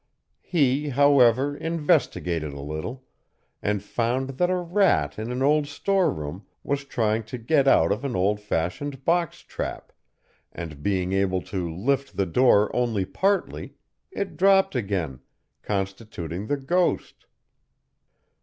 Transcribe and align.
He, 0.41 0.89
however, 0.89 1.55
investigated 1.55 2.53
a 2.53 2.59
little, 2.59 3.03
and 3.61 3.83
found 3.83 4.29
that 4.39 4.49
a 4.49 4.55
rat 4.55 5.19
in 5.19 5.31
an 5.31 5.43
old 5.43 5.67
store 5.67 6.09
room, 6.11 6.47
was 6.63 6.85
trying 6.85 7.21
to 7.25 7.37
get 7.37 7.67
out 7.67 7.91
of 7.91 8.03
an 8.03 8.15
old 8.15 8.39
fashioned 8.39 9.05
box 9.05 9.41
trap, 9.43 9.91
and 10.51 10.81
being 10.81 11.13
able 11.13 11.43
to 11.43 11.71
lift 11.71 12.17
the 12.17 12.25
door 12.25 12.75
only 12.75 13.05
partly, 13.05 13.75
it 14.09 14.37
dropped 14.37 14.73
again, 14.73 15.19
constituting 15.61 16.47
the 16.47 16.57
ghost. 16.57 17.27